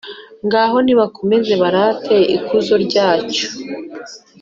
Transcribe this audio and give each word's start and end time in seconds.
Ngaho 0.45 0.77
nibakomeze 0.85 1.53
barate 1.61 2.17
ikuzo 2.35 2.75
ryacyo, 2.85 3.47